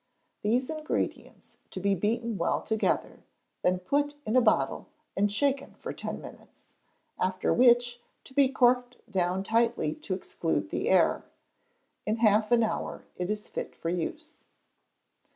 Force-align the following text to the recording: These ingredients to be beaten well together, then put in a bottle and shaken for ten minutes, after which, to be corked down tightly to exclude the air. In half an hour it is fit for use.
These 0.41 0.71
ingredients 0.71 1.57
to 1.69 1.79
be 1.79 1.93
beaten 1.93 2.35
well 2.39 2.63
together, 2.63 3.19
then 3.61 3.77
put 3.77 4.15
in 4.25 4.35
a 4.35 4.41
bottle 4.41 4.87
and 5.15 5.31
shaken 5.31 5.75
for 5.75 5.93
ten 5.93 6.19
minutes, 6.19 6.65
after 7.19 7.53
which, 7.53 8.01
to 8.23 8.33
be 8.33 8.49
corked 8.49 8.97
down 9.11 9.43
tightly 9.43 9.93
to 9.93 10.15
exclude 10.15 10.71
the 10.71 10.89
air. 10.89 11.23
In 12.07 12.15
half 12.15 12.51
an 12.51 12.63
hour 12.63 13.05
it 13.15 13.29
is 13.29 13.47
fit 13.47 13.75
for 13.75 13.89
use. 13.89 14.43